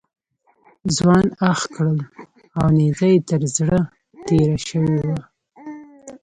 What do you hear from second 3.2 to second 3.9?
تر زړه